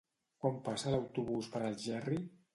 Quan 0.45 0.57
passa 0.69 0.95
l'autobús 0.95 1.51
per 1.53 1.63
Algerri? 1.69 2.21